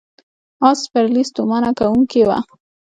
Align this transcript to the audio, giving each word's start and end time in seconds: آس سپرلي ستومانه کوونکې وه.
آس 0.67 0.77
سپرلي 0.85 1.23
ستومانه 1.29 1.69
کوونکې 1.79 2.21
وه. 2.27 2.37